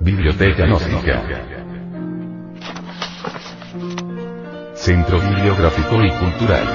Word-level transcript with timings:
Biblioteca 0.00 0.66
Gnóstica. 0.66 1.22
Centro 4.74 5.20
Bibliográfico 5.20 6.02
y 6.02 6.10
Cultural. 6.10 6.66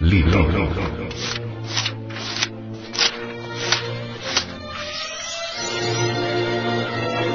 Libro. 0.00 0.48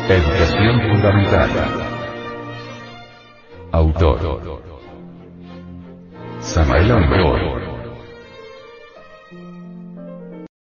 Educación 0.09 0.81
Fundamental. 0.89 1.49
Autor. 3.71 4.63
Samael 6.39 6.91
Ambror. 6.91 7.66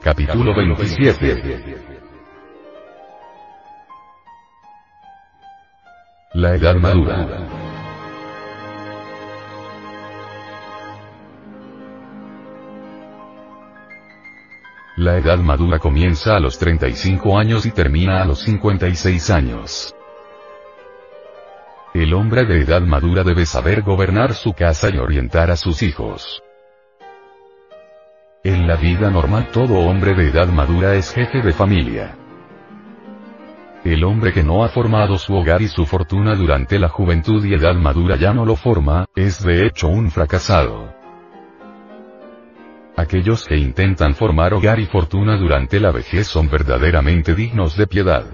Capítulo 0.00 0.54
27 0.54 1.74
La 6.34 6.54
edad 6.54 6.76
madura. 6.76 7.26
La 14.96 15.16
edad 15.18 15.38
madura 15.38 15.80
comienza 15.80 16.36
a 16.36 16.40
los 16.40 16.58
35 16.58 17.36
años 17.36 17.66
y 17.66 17.72
termina 17.72 18.22
a 18.22 18.24
los 18.24 18.40
56 18.42 19.30
años. 19.30 19.94
El 21.92 22.14
hombre 22.14 22.44
de 22.44 22.60
edad 22.60 22.82
madura 22.82 23.24
debe 23.24 23.44
saber 23.46 23.82
gobernar 23.82 24.34
su 24.34 24.52
casa 24.52 24.90
y 24.90 24.98
orientar 24.98 25.50
a 25.50 25.56
sus 25.56 25.82
hijos. 25.82 26.40
La 28.68 28.76
vida 28.76 29.08
normal 29.10 29.48
todo 29.50 29.78
hombre 29.78 30.12
de 30.14 30.28
edad 30.28 30.46
madura 30.48 30.94
es 30.94 31.14
jefe 31.14 31.40
de 31.40 31.54
familia. 31.54 32.14
El 33.82 34.04
hombre 34.04 34.30
que 34.34 34.42
no 34.42 34.62
ha 34.62 34.68
formado 34.68 35.16
su 35.16 35.32
hogar 35.32 35.62
y 35.62 35.68
su 35.68 35.86
fortuna 35.86 36.34
durante 36.34 36.78
la 36.78 36.90
juventud 36.90 37.42
y 37.46 37.54
edad 37.54 37.76
madura 37.76 38.16
ya 38.16 38.34
no 38.34 38.44
lo 38.44 38.56
forma, 38.56 39.06
es 39.16 39.42
de 39.42 39.64
hecho 39.64 39.88
un 39.88 40.10
fracasado. 40.10 40.92
Aquellos 42.94 43.46
que 43.46 43.56
intentan 43.56 44.14
formar 44.14 44.52
hogar 44.52 44.78
y 44.80 44.84
fortuna 44.84 45.38
durante 45.38 45.80
la 45.80 45.90
vejez 45.90 46.26
son 46.26 46.50
verdaderamente 46.50 47.34
dignos 47.34 47.74
de 47.74 47.86
piedad. 47.86 48.26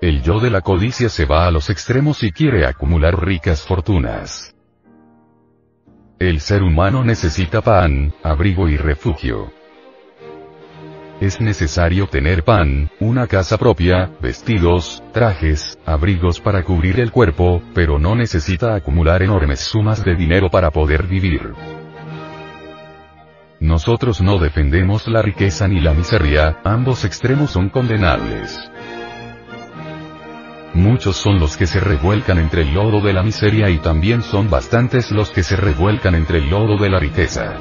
El 0.00 0.22
yo 0.22 0.40
de 0.40 0.48
la 0.48 0.62
codicia 0.62 1.10
se 1.10 1.26
va 1.26 1.46
a 1.46 1.50
los 1.50 1.68
extremos 1.68 2.22
y 2.22 2.32
quiere 2.32 2.64
acumular 2.64 3.22
ricas 3.22 3.66
fortunas. 3.66 4.53
El 6.20 6.40
ser 6.40 6.62
humano 6.62 7.02
necesita 7.02 7.60
pan, 7.60 8.14
abrigo 8.22 8.68
y 8.68 8.76
refugio. 8.76 9.52
Es 11.20 11.40
necesario 11.40 12.06
tener 12.06 12.44
pan, 12.44 12.88
una 13.00 13.26
casa 13.26 13.58
propia, 13.58 14.12
vestidos, 14.20 15.02
trajes, 15.12 15.76
abrigos 15.84 16.38
para 16.38 16.62
cubrir 16.62 17.00
el 17.00 17.10
cuerpo, 17.10 17.62
pero 17.74 17.98
no 17.98 18.14
necesita 18.14 18.76
acumular 18.76 19.24
enormes 19.24 19.58
sumas 19.58 20.04
de 20.04 20.14
dinero 20.14 20.50
para 20.50 20.70
poder 20.70 21.08
vivir. 21.08 21.52
Nosotros 23.58 24.20
no 24.20 24.38
defendemos 24.38 25.08
la 25.08 25.20
riqueza 25.20 25.66
ni 25.66 25.80
la 25.80 25.94
miseria, 25.94 26.60
ambos 26.62 27.04
extremos 27.04 27.50
son 27.50 27.70
condenables. 27.70 28.70
Muchos 30.74 31.16
son 31.16 31.38
los 31.38 31.56
que 31.56 31.66
se 31.66 31.78
revuelcan 31.78 32.38
entre 32.38 32.62
el 32.62 32.74
lodo 32.74 33.00
de 33.00 33.12
la 33.12 33.22
miseria 33.22 33.70
y 33.70 33.78
también 33.78 34.22
son 34.22 34.50
bastantes 34.50 35.12
los 35.12 35.30
que 35.30 35.44
se 35.44 35.54
revuelcan 35.54 36.16
entre 36.16 36.38
el 36.38 36.50
lodo 36.50 36.76
de 36.76 36.90
la 36.90 36.98
riqueza. 36.98 37.54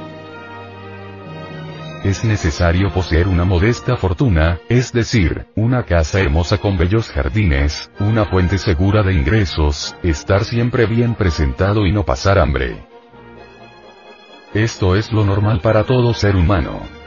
Es 2.04 2.26
necesario 2.26 2.92
poseer 2.92 3.28
una 3.28 3.46
modesta 3.46 3.96
fortuna, 3.98 4.60
es 4.68 4.92
decir, 4.92 5.46
una 5.56 5.84
casa 5.84 6.20
hermosa 6.20 6.58
con 6.58 6.76
bellos 6.76 7.10
jardines, 7.10 7.92
una 8.00 8.26
fuente 8.26 8.58
segura 8.58 9.04
de 9.04 9.14
ingresos, 9.14 9.96
estar 10.02 10.44
siempre 10.44 10.88
bien 10.88 11.14
presentado 11.14 11.86
y 11.86 11.92
no 11.92 12.04
pasar 12.04 12.40
hambre. 12.40 12.84
Esto 14.56 14.96
es 14.96 15.12
lo 15.12 15.24
normal 15.24 15.62
para 15.62 15.84
todo 15.84 16.14
ser 16.14 16.36
humano. 16.36 17.03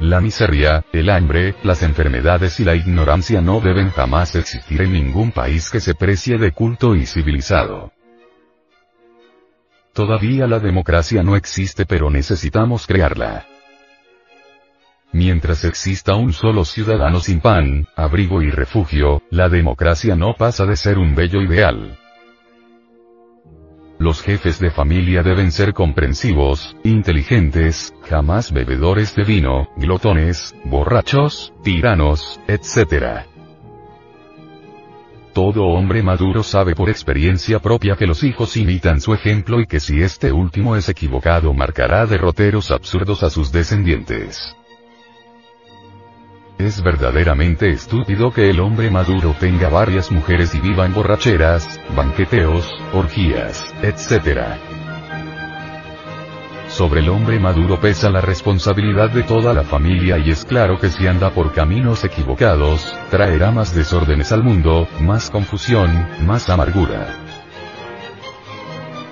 La 0.00 0.22
miseria, 0.22 0.82
el 0.94 1.10
hambre, 1.10 1.54
las 1.62 1.82
enfermedades 1.82 2.58
y 2.58 2.64
la 2.64 2.74
ignorancia 2.74 3.42
no 3.42 3.60
deben 3.60 3.90
jamás 3.90 4.34
existir 4.34 4.80
en 4.80 4.94
ningún 4.94 5.30
país 5.30 5.68
que 5.68 5.78
se 5.78 5.94
precie 5.94 6.38
de 6.38 6.52
culto 6.52 6.96
y 6.96 7.04
civilizado. 7.04 7.92
Todavía 9.92 10.46
la 10.46 10.58
democracia 10.58 11.22
no 11.22 11.36
existe 11.36 11.84
pero 11.84 12.08
necesitamos 12.08 12.86
crearla. 12.86 13.44
Mientras 15.12 15.64
exista 15.64 16.14
un 16.14 16.32
solo 16.32 16.64
ciudadano 16.64 17.20
sin 17.20 17.40
pan, 17.40 17.86
abrigo 17.94 18.40
y 18.40 18.50
refugio, 18.50 19.20
la 19.28 19.50
democracia 19.50 20.16
no 20.16 20.32
pasa 20.32 20.64
de 20.64 20.76
ser 20.76 20.96
un 20.96 21.14
bello 21.14 21.42
ideal. 21.42 21.99
Los 24.00 24.22
jefes 24.22 24.58
de 24.58 24.70
familia 24.70 25.22
deben 25.22 25.52
ser 25.52 25.74
comprensivos, 25.74 26.74
inteligentes, 26.84 27.94
jamás 28.08 28.50
bebedores 28.50 29.14
de 29.14 29.24
vino, 29.24 29.68
glotones, 29.76 30.54
borrachos, 30.64 31.52
tiranos, 31.62 32.40
etc. 32.48 33.26
Todo 35.34 35.64
hombre 35.64 36.02
maduro 36.02 36.42
sabe 36.42 36.74
por 36.74 36.88
experiencia 36.88 37.58
propia 37.58 37.94
que 37.94 38.06
los 38.06 38.24
hijos 38.24 38.56
imitan 38.56 39.02
su 39.02 39.12
ejemplo 39.12 39.60
y 39.60 39.66
que 39.66 39.80
si 39.80 40.00
este 40.00 40.32
último 40.32 40.76
es 40.76 40.88
equivocado 40.88 41.52
marcará 41.52 42.06
derroteros 42.06 42.70
absurdos 42.70 43.22
a 43.22 43.28
sus 43.28 43.52
descendientes. 43.52 44.56
Es 46.60 46.82
verdaderamente 46.82 47.70
estúpido 47.70 48.30
que 48.34 48.50
el 48.50 48.60
hombre 48.60 48.90
maduro 48.90 49.34
tenga 49.40 49.70
varias 49.70 50.10
mujeres 50.10 50.54
y 50.54 50.60
viva 50.60 50.84
en 50.84 50.92
borracheras, 50.92 51.80
banqueteos, 51.96 52.70
orgías, 52.92 53.74
etc. 53.80 54.42
Sobre 56.68 57.00
el 57.00 57.08
hombre 57.08 57.40
maduro 57.40 57.80
pesa 57.80 58.10
la 58.10 58.20
responsabilidad 58.20 59.08
de 59.08 59.22
toda 59.22 59.54
la 59.54 59.62
familia 59.62 60.18
y 60.18 60.30
es 60.30 60.44
claro 60.44 60.78
que 60.78 60.90
si 60.90 61.06
anda 61.06 61.30
por 61.30 61.54
caminos 61.54 62.04
equivocados, 62.04 62.94
traerá 63.10 63.50
más 63.50 63.74
desórdenes 63.74 64.30
al 64.30 64.44
mundo, 64.44 64.86
más 65.00 65.30
confusión, 65.30 65.90
más 66.26 66.50
amargura. 66.50 67.16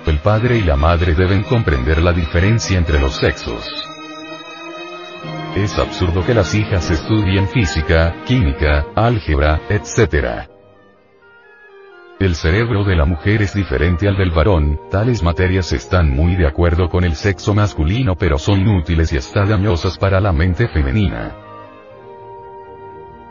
El 0.05 0.19
padre 0.19 0.59
y 0.59 0.61
la 0.61 0.75
madre 0.75 1.15
deben 1.15 1.41
comprender 1.41 1.99
la 2.03 2.13
diferencia 2.13 2.77
entre 2.77 2.99
los 2.99 3.15
sexos. 3.15 3.88
Es 5.59 5.77
absurdo 5.77 6.25
que 6.25 6.33
las 6.33 6.55
hijas 6.55 6.89
estudien 6.89 7.45
física, 7.49 8.15
química, 8.25 8.85
álgebra, 8.95 9.59
etc. 9.67 10.47
El 12.17 12.33
cerebro 12.33 12.85
de 12.85 12.95
la 12.95 13.03
mujer 13.03 13.41
es 13.41 13.53
diferente 13.53 14.07
al 14.07 14.15
del 14.15 14.31
varón, 14.31 14.79
tales 14.89 15.21
materias 15.21 15.73
están 15.73 16.11
muy 16.11 16.37
de 16.37 16.47
acuerdo 16.47 16.87
con 16.87 17.03
el 17.03 17.13
sexo 17.13 17.53
masculino 17.53 18.15
pero 18.15 18.37
son 18.37 18.61
inútiles 18.61 19.11
y 19.11 19.17
hasta 19.17 19.43
dañosas 19.43 19.97
para 19.97 20.21
la 20.21 20.31
mente 20.31 20.69
femenina. 20.69 21.35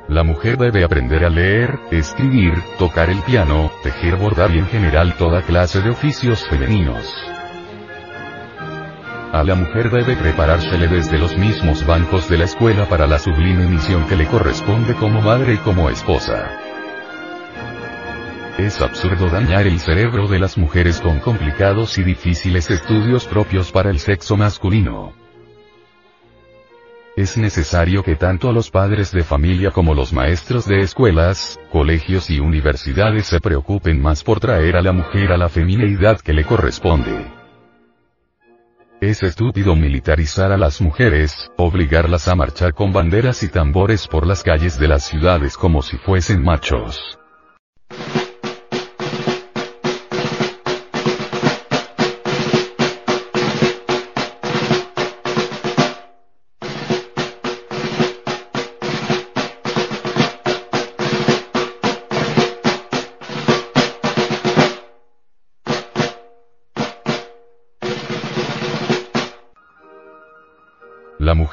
La 0.06 0.22
mujer 0.22 0.58
debe 0.58 0.84
aprender 0.84 1.24
a 1.24 1.30
leer, 1.30 1.80
escribir, 1.90 2.52
tocar 2.78 3.08
el 3.08 3.22
piano, 3.22 3.70
tejer 3.82 4.16
bordar 4.16 4.50
y 4.54 4.58
en 4.58 4.66
general 4.66 5.14
toda 5.16 5.40
clase 5.40 5.80
de 5.80 5.88
oficios 5.88 6.46
femeninos. 6.46 7.37
A 9.32 9.44
la 9.44 9.54
mujer 9.54 9.90
debe 9.90 10.16
preparársele 10.16 10.88
desde 10.88 11.18
los 11.18 11.36
mismos 11.36 11.86
bancos 11.86 12.30
de 12.30 12.38
la 12.38 12.44
escuela 12.44 12.88
para 12.88 13.06
la 13.06 13.18
sublime 13.18 13.66
misión 13.66 14.06
que 14.06 14.16
le 14.16 14.26
corresponde 14.26 14.94
como 14.94 15.20
madre 15.20 15.54
y 15.54 15.56
como 15.58 15.90
esposa. 15.90 16.50
Es 18.56 18.80
absurdo 18.80 19.28
dañar 19.28 19.66
el 19.66 19.80
cerebro 19.80 20.28
de 20.28 20.38
las 20.38 20.56
mujeres 20.56 21.02
con 21.02 21.20
complicados 21.20 21.98
y 21.98 22.04
difíciles 22.04 22.70
estudios 22.70 23.26
propios 23.26 23.70
para 23.70 23.90
el 23.90 23.98
sexo 23.98 24.38
masculino. 24.38 25.12
Es 27.14 27.36
necesario 27.36 28.02
que 28.02 28.16
tanto 28.16 28.50
los 28.50 28.70
padres 28.70 29.12
de 29.12 29.24
familia 29.24 29.72
como 29.72 29.94
los 29.94 30.10
maestros 30.10 30.66
de 30.66 30.80
escuelas, 30.80 31.60
colegios 31.70 32.30
y 32.30 32.40
universidades 32.40 33.26
se 33.26 33.40
preocupen 33.40 34.00
más 34.00 34.24
por 34.24 34.40
traer 34.40 34.74
a 34.76 34.82
la 34.82 34.92
mujer 34.92 35.32
a 35.32 35.36
la 35.36 35.50
femineidad 35.50 36.18
que 36.18 36.32
le 36.32 36.44
corresponde. 36.44 37.37
Es 39.00 39.22
estúpido 39.22 39.76
militarizar 39.76 40.50
a 40.50 40.56
las 40.56 40.80
mujeres, 40.80 41.52
obligarlas 41.56 42.26
a 42.26 42.34
marchar 42.34 42.74
con 42.74 42.92
banderas 42.92 43.44
y 43.44 43.48
tambores 43.48 44.08
por 44.08 44.26
las 44.26 44.42
calles 44.42 44.76
de 44.76 44.88
las 44.88 45.04
ciudades 45.04 45.56
como 45.56 45.82
si 45.82 45.96
fuesen 45.98 46.42
machos. 46.42 47.16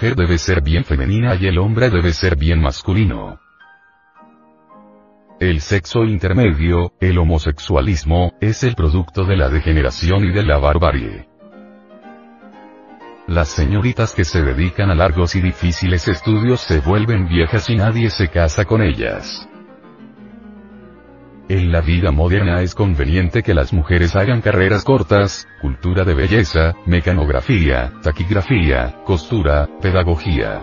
Mujer 0.05 0.15
debe 0.15 0.37
ser 0.37 0.61
bien 0.61 0.83
femenina 0.85 1.33
y 1.33 1.47
el 1.47 1.57
hombre 1.57 1.89
debe 1.89 2.13
ser 2.13 2.35
bien 2.35 2.61
masculino. 2.61 3.39
El 5.39 5.61
sexo 5.61 6.03
intermedio, 6.03 6.93
el 6.99 7.17
homosexualismo, 7.17 8.33
es 8.39 8.63
el 8.63 8.75
producto 8.75 9.25
de 9.25 9.35
la 9.35 9.49
degeneración 9.49 10.25
y 10.25 10.31
de 10.31 10.43
la 10.43 10.59
barbarie. 10.59 11.27
Las 13.27 13.47
señoritas 13.47 14.13
que 14.13 14.25
se 14.25 14.43
dedican 14.43 14.91
a 14.91 14.95
largos 14.95 15.35
y 15.35 15.41
difíciles 15.41 16.07
estudios 16.07 16.61
se 16.61 16.81
vuelven 16.81 17.27
viejas 17.27 17.67
y 17.71 17.75
nadie 17.75 18.11
se 18.11 18.27
casa 18.27 18.65
con 18.65 18.83
ellas. 18.83 19.49
En 21.47 21.71
la 21.71 21.81
vida 21.81 22.09
moderna 22.09 22.61
es 22.61 22.73
conveniente 22.73 23.43
que 23.43 23.53
las 23.53 23.71
mujeres 23.71 24.15
hagan 24.15 24.41
carreras 24.41 24.83
cortas, 24.83 25.47
cultura 25.61 26.03
de 26.03 26.15
belleza, 26.15 26.73
mecanografía, 26.87 27.93
taquigrafía, 28.01 28.95
costura, 29.05 29.69
pedagogía. 29.79 30.61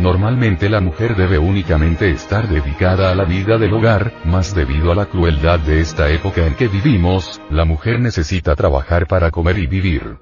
Normalmente 0.00 0.68
la 0.68 0.80
mujer 0.80 1.14
debe 1.14 1.38
únicamente 1.38 2.10
estar 2.10 2.48
dedicada 2.48 3.12
a 3.12 3.14
la 3.14 3.24
vida 3.24 3.58
del 3.58 3.74
hogar, 3.74 4.12
mas 4.24 4.56
debido 4.56 4.90
a 4.90 4.96
la 4.96 5.06
crueldad 5.06 5.60
de 5.60 5.80
esta 5.80 6.10
época 6.10 6.44
en 6.44 6.56
que 6.56 6.66
vivimos, 6.66 7.40
la 7.50 7.64
mujer 7.64 8.00
necesita 8.00 8.56
trabajar 8.56 9.06
para 9.06 9.30
comer 9.30 9.56
y 9.58 9.68
vivir. 9.68 10.16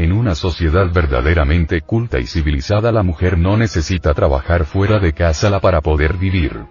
En 0.00 0.12
una 0.12 0.34
sociedad 0.34 0.90
verdaderamente 0.90 1.82
culta 1.82 2.18
y 2.18 2.26
civilizada 2.26 2.90
la 2.90 3.02
mujer 3.02 3.36
no 3.36 3.58
necesita 3.58 4.14
trabajar 4.14 4.64
fuera 4.64 4.98
de 4.98 5.12
casa 5.12 5.60
para 5.60 5.82
poder 5.82 6.16
vivir. 6.16 6.64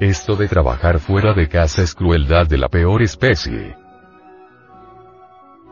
Esto 0.00 0.34
de 0.34 0.48
trabajar 0.48 0.98
fuera 0.98 1.34
de 1.34 1.48
casa 1.48 1.82
es 1.82 1.94
crueldad 1.94 2.48
de 2.48 2.58
la 2.58 2.68
peor 2.68 3.00
especie. 3.00 3.76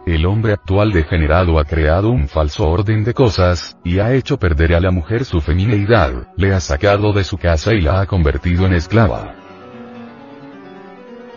El 0.07 0.27
hombre 0.27 0.53
actual 0.53 0.93
degenerado 0.93 1.59
ha 1.59 1.65
creado 1.65 2.11
un 2.11 2.29
falso 2.29 2.69
orden 2.69 3.03
de 3.03 3.13
cosas, 3.13 3.77
y 3.83 3.99
ha 3.99 4.15
hecho 4.15 4.39
perder 4.39 4.77
a 4.77 4.81
la 4.81 4.93
mujer 4.93 5.25
su 5.25 5.41
femineidad, 5.41 6.29
le 6.37 6.55
ha 6.55 6.61
sacado 6.61 7.13
de 7.13 7.25
su 7.25 7.37
casa 7.37 7.75
y 7.75 7.81
la 7.81 8.01
ha 8.01 8.07
convertido 8.07 8.65
en 8.65 8.75
esclava. 8.75 9.40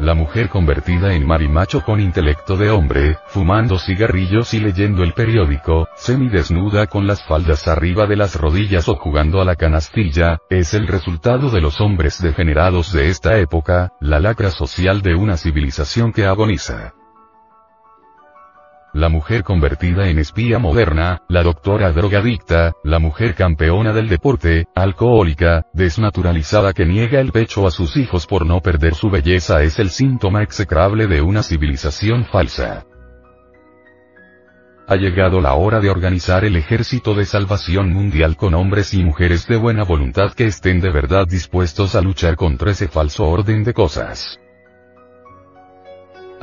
La 0.04 0.16
mujer 0.16 0.50
convertida 0.50 1.14
en 1.14 1.26
marimacho 1.26 1.82
con 1.82 2.02
intelecto 2.02 2.58
de 2.58 2.70
hombre, 2.70 3.20
fumando 3.28 3.80
cigarrillos 3.80 4.54
y 4.54 4.60
leyendo 4.60 5.02
el 5.02 5.14
periódico, 5.14 5.88
semidesnuda 5.96 6.88
con 6.88 7.08
las 7.08 7.24
faldas 7.24 7.70
arriba 7.70 8.06
de 8.06 8.18
las 8.18 8.36
rodillas 8.36 8.90
o 8.90 8.98
jugando 8.98 9.40
a 9.40 9.46
la 9.46 9.56
canastilla, 9.56 10.40
es 10.50 10.74
el 10.74 10.88
resultado 10.88 11.50
de 11.50 11.62
los 11.62 11.80
hombres 11.80 12.22
degenerados 12.22 12.92
de 12.92 13.08
esta 13.08 13.38
época, 13.38 13.94
la 14.02 14.20
lacra 14.20 14.52
social 14.52 15.02
de 15.02 15.16
una 15.16 15.38
civilización 15.38 16.12
que 16.12 16.26
agoniza 16.26 16.96
la 18.94 19.10
mujer 19.10 19.44
convertida 19.44 20.08
en 20.08 20.20
espía 20.20 20.60
moderna, 20.60 21.22
la 21.28 21.44
doctora 21.44 21.92
drogadicta, 21.92 22.74
la 22.84 23.00
mujer 23.00 23.34
campeona 23.34 23.92
del 23.92 24.08
deporte, 24.08 24.68
alcohólica, 24.76 25.66
desnaturalizada 25.74 26.74
que 26.74 26.86
niega 26.86 27.20
el 27.20 27.32
pecho 27.32 27.66
a 27.66 27.72
sus 27.72 27.98
hijos 27.98 28.28
por 28.28 28.46
no 28.46 28.62
perder 28.62 28.94
su 28.94 29.10
belleza 29.10 29.64
es 29.64 29.80
el 29.80 29.90
síntoma 29.90 30.44
execrable 30.44 31.08
de 31.08 31.22
una 31.22 31.42
civilización 31.42 32.26
falsa. 32.26 32.86
Ha 34.86 34.96
llegado 34.96 35.40
la 35.42 35.54
hora 35.54 35.80
de 35.80 35.90
organizar 35.90 36.44
el 36.46 36.56
ejército 36.58 37.16
de 37.16 37.26
salvación 37.26 37.92
mundial 37.92 38.36
con 38.36 38.54
hombres 38.54 38.94
y 38.94 39.04
mujeres 39.04 39.48
de 39.48 39.56
buena 39.56 39.84
voluntad 39.84 40.34
que 40.34 40.46
estén 40.46 40.82
de 40.82 40.92
verdad 40.92 41.26
dispuestos 41.26 41.96
a 41.96 42.02
luchar 42.02 42.36
contra 42.36 42.72
ese 42.72 42.90
falso 42.90 43.26
orden 43.26 43.64
de 43.64 43.74
cosas. 43.74 44.40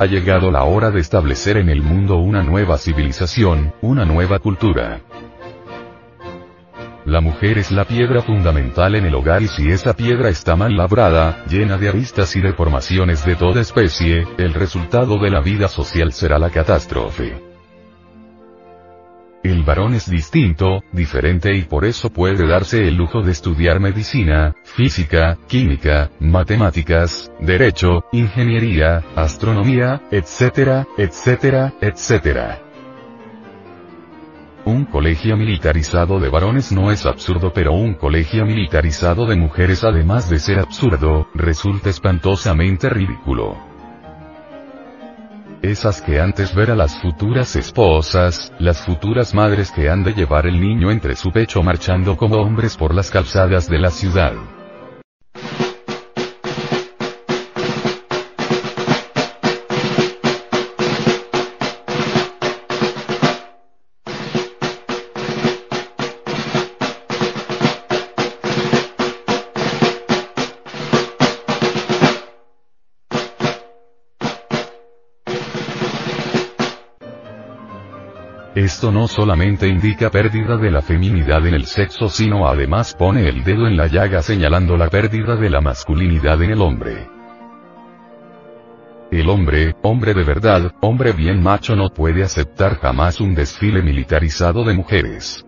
Ha 0.01 0.07
llegado 0.07 0.51
la 0.51 0.65
hora 0.65 0.91
de 0.91 0.99
establecer 0.99 1.59
en 1.59 1.69
el 1.69 1.83
mundo 1.83 2.17
una 2.17 2.43
nueva 2.43 2.79
civilización, 2.79 3.75
una 3.83 4.07
nueva 4.07 4.39
cultura. 4.39 5.03
La 7.05 7.21
mujer 7.21 7.59
es 7.59 7.71
la 7.71 7.85
piedra 7.85 8.23
fundamental 8.23 8.95
en 8.95 9.05
el 9.05 9.15
hogar 9.15 9.43
y 9.43 9.49
si 9.49 9.71
esa 9.71 9.93
piedra 9.93 10.31
está 10.31 10.57
mal 10.57 10.75
labrada, 10.75 11.45
llena 11.51 11.77
de 11.77 11.91
aristas 11.91 12.35
y 12.35 12.41
deformaciones 12.41 13.27
de 13.27 13.37
toda 13.37 13.61
especie, 13.61 14.27
el 14.39 14.55
resultado 14.55 15.19
de 15.19 15.29
la 15.29 15.41
vida 15.41 15.69
social 15.69 16.15
será 16.15 16.39
la 16.39 16.49
catástrofe. 16.49 17.50
El 19.43 19.63
varón 19.63 19.95
es 19.95 20.11
distinto, 20.11 20.85
diferente 20.93 21.55
y 21.57 21.63
por 21.63 21.87
eso 21.87 22.11
puede 22.11 22.47
darse 22.47 22.87
el 22.87 22.97
lujo 22.97 23.23
de 23.23 23.33
estudiar 23.33 23.81
medicina, 23.81 24.55
física, 24.65 25.39
química, 25.49 26.11
matemáticas, 26.21 27.33
derecho, 27.41 28.05
ingeniería, 28.13 29.03
astronomía, 29.17 30.03
etcétera, 30.11 30.87
etcétera, 30.99 31.73
etcétera. 31.81 32.61
Un 34.67 34.85
colegio 34.85 35.39
militarizado 35.39 36.21
de 36.21 36.29
varones 36.29 36.71
no 36.71 36.93
es 36.93 37.07
absurdo 37.07 37.51
pero 37.55 37.73
un 37.73 37.95
colegio 37.95 38.45
militarizado 38.45 39.25
de 39.25 39.37
mujeres 39.37 39.85
además 39.85 40.29
de 40.29 40.39
ser 40.39 40.59
absurdo, 40.59 41.29
resulta 41.33 41.89
espantosamente 41.89 42.91
ridículo. 42.91 43.70
Esas 45.63 46.01
que 46.01 46.19
antes 46.19 46.55
ver 46.55 46.71
a 46.71 46.75
las 46.75 46.99
futuras 47.03 47.55
esposas, 47.55 48.51
las 48.59 48.81
futuras 48.81 49.35
madres 49.35 49.71
que 49.71 49.91
han 49.91 50.03
de 50.03 50.15
llevar 50.15 50.47
el 50.47 50.59
niño 50.59 50.91
entre 50.91 51.17
su 51.17 51.33
pecho 51.33 51.63
marchando 51.63 52.17
como 52.17 52.37
hombres 52.37 52.79
por 52.79 52.95
las 52.95 53.11
calzadas 53.11 53.69
de 53.69 53.79
la 53.79 53.91
ciudad. 53.91 54.33
Esto 78.81 78.93
no 78.93 79.09
solamente 79.09 79.69
indica 79.69 80.11
pérdida 80.11 80.57
de 80.57 80.71
la 80.71 80.81
feminidad 80.81 81.47
en 81.47 81.53
el 81.53 81.67
sexo 81.67 82.09
sino 82.09 82.49
además 82.49 82.95
pone 82.95 83.29
el 83.29 83.45
dedo 83.45 83.67
en 83.67 83.77
la 83.77 83.89
llaga 83.89 84.23
señalando 84.23 84.75
la 84.79 84.89
pérdida 84.89 85.37
de 85.37 85.51
la 85.51 85.61
masculinidad 85.61 86.43
en 86.43 86.53
el 86.53 86.63
hombre. 86.63 87.07
El 89.11 89.29
hombre, 89.29 89.75
hombre 89.83 90.15
de 90.15 90.25
verdad, 90.25 90.73
hombre 90.81 91.13
bien 91.13 91.43
macho 91.43 91.77
no 91.77 91.91
puede 91.91 92.23
aceptar 92.23 92.79
jamás 92.79 93.21
un 93.21 93.35
desfile 93.35 93.83
militarizado 93.83 94.65
de 94.65 94.73
mujeres 94.73 95.45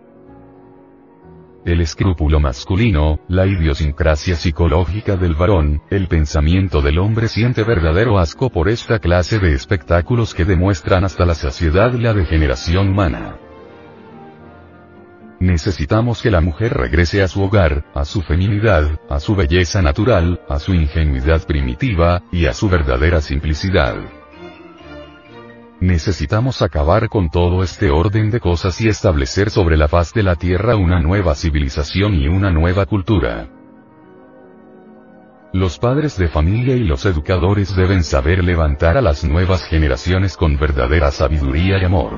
el 1.65 1.81
escrúpulo 1.81 2.39
masculino, 2.39 3.19
la 3.27 3.45
idiosincrasia 3.45 4.35
psicológica 4.35 5.15
del 5.15 5.35
varón, 5.35 5.81
el 5.89 6.07
pensamiento 6.07 6.81
del 6.81 6.99
hombre 6.99 7.27
siente 7.27 7.63
verdadero 7.63 8.19
asco 8.19 8.49
por 8.49 8.69
esta 8.69 8.99
clase 8.99 9.39
de 9.39 9.53
espectáculos 9.53 10.33
que 10.33 10.45
demuestran 10.45 11.03
hasta 11.03 11.25
la 11.25 11.35
saciedad 11.35 11.93
la 11.93 12.13
degeneración 12.13 12.89
humana. 12.89 13.37
Necesitamos 15.39 16.21
que 16.21 16.31
la 16.31 16.39
mujer 16.39 16.73
regrese 16.73 17.21
a 17.21 17.27
su 17.27 17.43
hogar, 17.43 17.83
a 17.93 18.05
su 18.05 18.21
feminidad, 18.21 18.99
a 19.09 19.19
su 19.19 19.35
belleza 19.35 19.81
natural, 19.81 20.39
a 20.47 20.59
su 20.59 20.73
ingenuidad 20.73 21.45
primitiva, 21.45 22.23
y 22.31 22.45
a 22.45 22.53
su 22.53 22.69
verdadera 22.69 23.19
simplicidad. 23.19 24.22
Necesitamos 25.83 26.61
acabar 26.61 27.09
con 27.09 27.29
todo 27.29 27.61
este 27.61 27.91
orden 27.91 28.31
de 28.31 28.39
cosas 28.39 28.79
y 28.79 28.87
establecer 28.87 29.49
sobre 29.49 29.75
la 29.75 29.89
faz 29.89 30.13
de 30.13 30.23
la 30.23 30.37
Tierra 30.37 30.77
una 30.77 31.01
nueva 31.01 31.35
civilización 31.35 32.13
y 32.13 32.29
una 32.29 32.51
nueva 32.51 32.85
cultura. 32.85 33.49
Los 35.51 35.79
padres 35.79 36.17
de 36.17 36.29
familia 36.29 36.77
y 36.77 36.85
los 36.85 37.05
educadores 37.05 37.75
deben 37.75 38.05
saber 38.05 38.45
levantar 38.45 38.95
a 38.95 39.01
las 39.01 39.25
nuevas 39.25 39.65
generaciones 39.65 40.37
con 40.37 40.57
verdadera 40.57 41.11
sabiduría 41.11 41.77
y 41.77 41.83
amor. 41.83 42.17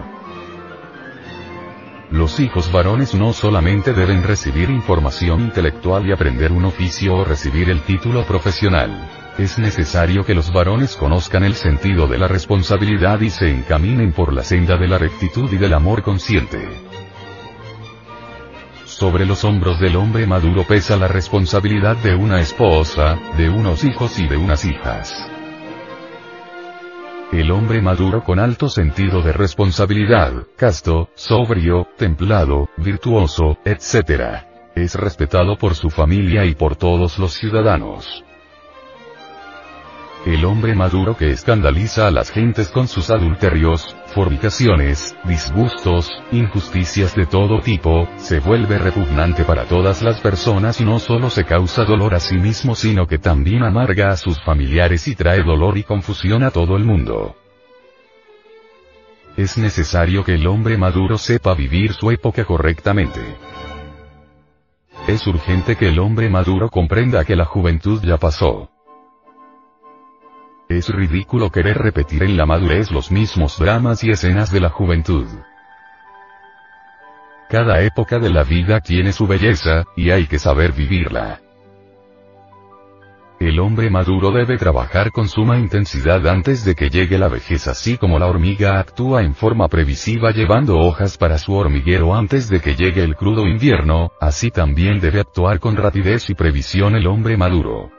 Los 2.12 2.40
hijos 2.40 2.72
varones 2.72 3.16
no 3.16 3.34
solamente 3.34 3.94
deben 3.94 4.22
recibir 4.22 4.70
información 4.70 5.42
intelectual 5.42 6.06
y 6.06 6.12
aprender 6.12 6.52
un 6.52 6.66
oficio 6.66 7.16
o 7.16 7.26
recibir 7.26 7.72
el 7.72 7.82
título 7.82 8.26
profesional. 8.26 9.25
Es 9.38 9.60
necesario 9.60 10.24
que 10.24 10.34
los 10.34 10.54
varones 10.54 10.96
conozcan 10.96 11.44
el 11.44 11.56
sentido 11.56 12.08
de 12.08 12.18
la 12.18 12.30
responsabilidad 12.30 13.20
y 13.20 13.30
se 13.30 13.50
encaminen 13.50 14.14
por 14.14 14.32
la 14.32 14.44
senda 14.44 14.78
de 14.78 14.88
la 14.88 14.98
rectitud 14.98 15.52
y 15.52 15.58
del 15.58 15.74
amor 15.74 16.04
consciente. 16.04 16.70
Sobre 18.86 19.26
los 19.26 19.44
hombros 19.44 19.78
del 19.82 19.98
hombre 19.98 20.26
maduro 20.26 20.64
pesa 20.64 20.96
la 20.96 21.10
responsabilidad 21.10 21.98
de 21.98 22.16
una 22.16 22.40
esposa, 22.40 23.20
de 23.36 23.50
unos 23.50 23.84
hijos 23.84 24.18
y 24.20 24.26
de 24.26 24.38
unas 24.38 24.64
hijas. 24.64 25.30
El 27.34 27.52
hombre 27.52 27.82
maduro 27.82 28.24
con 28.24 28.40
alto 28.40 28.70
sentido 28.70 29.22
de 29.22 29.34
responsabilidad, 29.34 30.32
casto, 30.56 31.10
sobrio, 31.16 31.90
templado, 31.98 32.70
virtuoso, 32.78 33.58
etc. 33.66 34.46
Es 34.76 34.96
respetado 34.96 35.58
por 35.58 35.76
su 35.76 35.90
familia 35.90 36.46
y 36.46 36.56
por 36.56 36.78
todos 36.78 37.20
los 37.20 37.34
ciudadanos. 37.34 38.24
El 40.26 40.44
hombre 40.44 40.74
maduro 40.74 41.16
que 41.16 41.30
escandaliza 41.30 42.08
a 42.08 42.12
las 42.12 42.32
gentes 42.32 42.70
con 42.70 42.88
sus 42.88 43.12
adulterios, 43.12 43.96
fornicaciones, 44.08 45.16
disgustos, 45.24 46.10
injusticias 46.32 47.16
de 47.16 47.28
todo 47.28 47.60
tipo, 47.60 48.10
se 48.18 48.40
vuelve 48.40 48.80
repugnante 48.80 49.44
para 49.44 49.66
todas 49.66 50.02
las 50.02 50.20
personas 50.22 50.82
y 50.82 50.84
no 50.84 50.98
solo 50.98 51.30
se 51.30 51.44
causa 51.44 51.86
dolor 51.86 52.16
a 52.16 52.20
sí 52.20 52.40
mismo 52.40 52.74
sino 52.74 53.06
que 53.06 53.20
también 53.20 53.62
amarga 53.62 54.10
a 54.10 54.18
sus 54.18 54.44
familiares 54.44 55.08
y 55.08 55.14
trae 55.14 55.44
dolor 55.44 55.78
y 55.78 55.84
confusión 55.84 56.42
a 56.42 56.50
todo 56.50 56.76
el 56.76 56.86
mundo. 56.86 57.36
Es 59.38 59.60
necesario 59.60 60.24
que 60.24 60.34
el 60.34 60.48
hombre 60.48 60.76
maduro 60.76 61.20
sepa 61.20 61.54
vivir 61.54 61.94
su 61.94 62.10
época 62.10 62.46
correctamente. 62.46 63.22
Es 65.08 65.28
urgente 65.28 65.76
que 65.76 65.90
el 65.90 66.00
hombre 66.00 66.32
maduro 66.32 66.72
comprenda 66.72 67.24
que 67.26 67.36
la 67.36 67.46
juventud 67.46 68.02
ya 68.04 68.18
pasó. 68.18 68.72
Es 70.68 70.90
ridículo 70.90 71.52
querer 71.52 71.78
repetir 71.78 72.24
en 72.24 72.38
la 72.38 72.48
madurez 72.48 72.90
los 72.92 73.12
mismos 73.12 73.60
dramas 73.60 74.04
y 74.04 74.10
escenas 74.10 74.52
de 74.52 74.60
la 74.60 74.70
juventud. 74.70 75.28
Cada 77.50 77.82
época 77.82 78.18
de 78.18 78.32
la 78.32 78.44
vida 78.44 78.82
tiene 78.82 79.12
su 79.12 79.28
belleza, 79.28 79.86
y 79.96 80.10
hay 80.10 80.26
que 80.26 80.40
saber 80.40 80.72
vivirla. 80.72 81.40
El 83.40 83.60
hombre 83.60 83.92
maduro 83.92 84.32
debe 84.32 84.58
trabajar 84.58 85.12
con 85.12 85.28
suma 85.28 85.60
intensidad 85.60 86.26
antes 86.26 86.66
de 86.66 86.74
que 86.74 86.90
llegue 86.90 87.20
la 87.20 87.28
vejez 87.28 87.68
así 87.68 87.98
como 87.98 88.18
la 88.18 88.26
hormiga 88.26 88.80
actúa 88.80 89.22
en 89.22 89.36
forma 89.36 89.68
previsiva 89.68 90.32
llevando 90.32 90.80
hojas 90.80 91.18
para 91.18 91.38
su 91.38 91.54
hormiguero 91.54 92.16
antes 92.16 92.50
de 92.50 92.60
que 92.60 92.76
llegue 92.76 93.04
el 93.04 93.16
crudo 93.16 93.46
invierno, 93.46 94.14
así 94.20 94.50
también 94.50 95.00
debe 95.00 95.20
actuar 95.20 95.60
con 95.60 95.76
rapidez 95.76 96.30
y 96.32 96.34
previsión 96.34 96.96
el 96.96 97.06
hombre 97.06 97.38
maduro. 97.38 97.92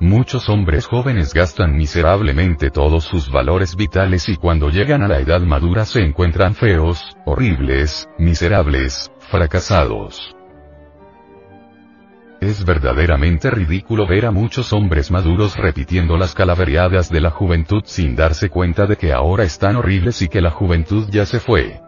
Muchos 0.00 0.48
hombres 0.48 0.86
jóvenes 0.86 1.34
gastan 1.34 1.76
miserablemente 1.76 2.70
todos 2.70 3.04
sus 3.04 3.30
valores 3.30 3.76
vitales 3.76 4.30
y 4.30 4.36
cuando 4.36 4.70
llegan 4.70 5.02
a 5.02 5.08
la 5.08 5.18
edad 5.18 5.42
madura 5.42 5.84
se 5.84 6.00
encuentran 6.00 6.54
feos, 6.54 7.18
horribles, 7.26 8.08
miserables, 8.18 9.12
fracasados. 9.30 10.34
Es 12.40 12.64
verdaderamente 12.64 13.50
ridículo 13.50 14.06
ver 14.06 14.24
a 14.24 14.30
muchos 14.30 14.72
hombres 14.72 15.10
maduros 15.10 15.54
repitiendo 15.58 16.16
las 16.16 16.34
calavereadas 16.34 17.10
de 17.10 17.20
la 17.20 17.30
juventud 17.30 17.82
sin 17.84 18.16
darse 18.16 18.48
cuenta 18.48 18.86
de 18.86 18.96
que 18.96 19.12
ahora 19.12 19.44
están 19.44 19.76
horribles 19.76 20.22
y 20.22 20.28
que 20.28 20.40
la 20.40 20.50
juventud 20.50 21.10
ya 21.10 21.26
se 21.26 21.40
fue. 21.40 21.78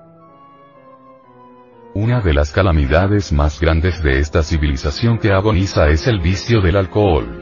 Una 1.95 2.21
de 2.21 2.35
las 2.35 2.52
calamidades 2.52 3.33
más 3.33 3.59
grandes 3.59 4.02
de 4.02 4.19
esta 4.19 4.42
civilización 4.42 5.16
que 5.16 5.33
agoniza 5.33 5.88
es 5.88 6.07
el 6.07 6.21
vicio 6.21 6.61
del 6.61 6.76
alcohol. 6.76 7.41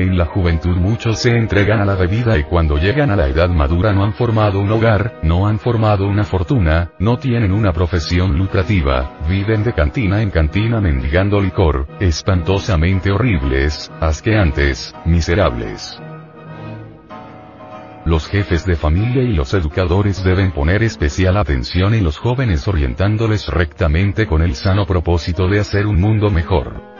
En 0.00 0.16
la 0.16 0.24
juventud 0.24 0.78
muchos 0.78 1.18
se 1.18 1.36
entregan 1.36 1.78
a 1.78 1.84
la 1.84 1.94
bebida 1.94 2.38
y 2.38 2.44
cuando 2.44 2.78
llegan 2.78 3.10
a 3.10 3.16
la 3.16 3.28
edad 3.28 3.50
madura 3.50 3.92
no 3.92 4.02
han 4.02 4.14
formado 4.14 4.58
un 4.58 4.72
hogar, 4.72 5.20
no 5.22 5.46
han 5.46 5.58
formado 5.58 6.06
una 6.06 6.24
fortuna, 6.24 6.92
no 6.98 7.18
tienen 7.18 7.52
una 7.52 7.74
profesión 7.74 8.38
lucrativa, 8.38 9.18
viven 9.28 9.62
de 9.62 9.74
cantina 9.74 10.22
en 10.22 10.30
cantina 10.30 10.80
mendigando 10.80 11.38
licor, 11.38 11.86
espantosamente 12.00 13.12
horribles, 13.12 13.92
asqueantes, 14.00 14.94
miserables. 15.04 16.00
Los 18.06 18.26
jefes 18.26 18.64
de 18.64 18.76
familia 18.76 19.22
y 19.22 19.34
los 19.34 19.52
educadores 19.52 20.24
deben 20.24 20.52
poner 20.52 20.82
especial 20.82 21.36
atención 21.36 21.92
en 21.92 22.04
los 22.04 22.16
jóvenes 22.16 22.66
orientándoles 22.66 23.48
rectamente 23.48 24.26
con 24.26 24.40
el 24.40 24.54
sano 24.54 24.86
propósito 24.86 25.46
de 25.46 25.60
hacer 25.60 25.86
un 25.86 26.00
mundo 26.00 26.30
mejor. 26.30 26.99